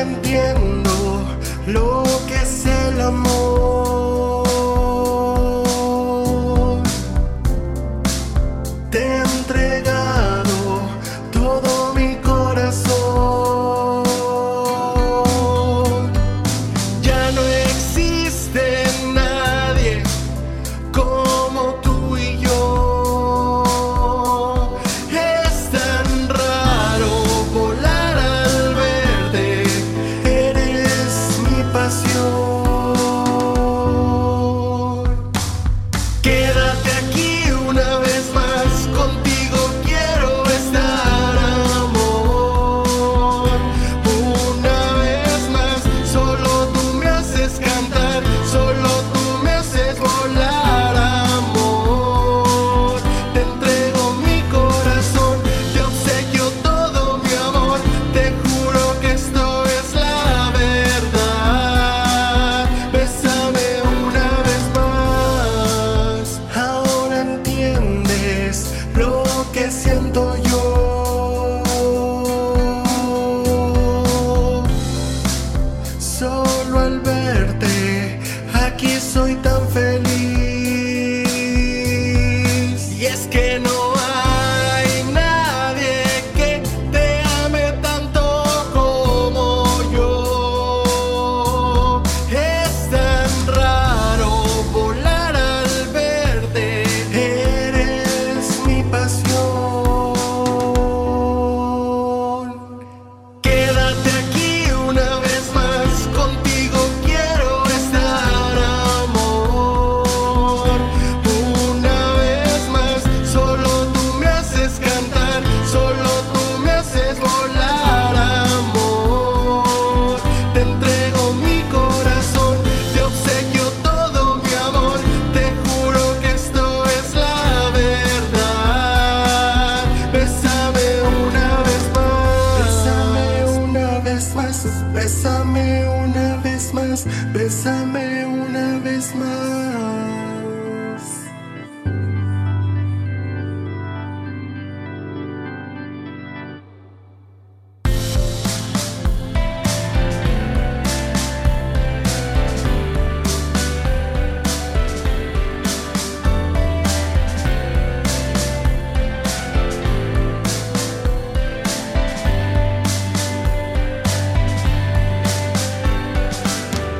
entiendo 0.00 1.24
lo 1.66 1.99
soy 79.12 79.34
tan 79.42 79.66
feliz. 79.70 80.09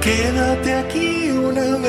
Quédate 0.00 0.72
aquí 0.72 1.30
una 1.30 1.79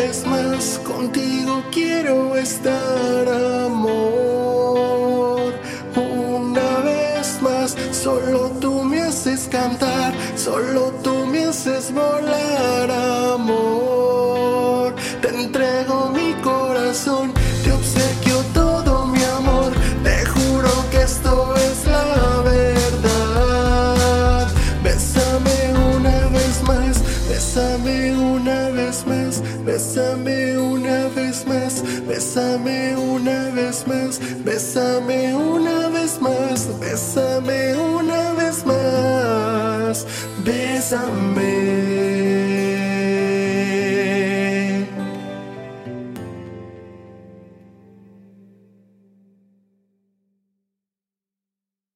Contigo 0.91 1.63
quiero 1.72 2.35
estar, 2.35 3.28
amor. 3.66 5.53
Una 5.96 6.79
vez 6.84 7.41
más, 7.41 7.78
solo 7.91 8.52
tú 8.59 8.84
me 8.84 9.00
haces 9.00 9.47
cantar, 9.50 10.13
solo 10.35 10.91
tú 11.02 11.25
me 11.25 11.46
haces 11.46 11.94
volar, 11.94 12.91
amor. 13.34 14.96
Te 15.22 15.29
entrego 15.29 16.12
mi 16.13 16.34
corazón. 16.41 17.41
Bésame 30.01 30.57
una 30.57 31.07
vez 31.09 31.45
más, 31.45 31.84
bésame 32.07 32.95
una 32.97 33.50
vez 33.51 33.85
más, 33.85 34.19
bésame 34.44 35.35
una 35.35 35.89
vez 35.89 36.19
más, 36.19 36.67
bésame 36.79 37.75
una 37.78 38.34
vez 38.34 38.66
más, 38.66 40.07
bésame. 40.44 41.60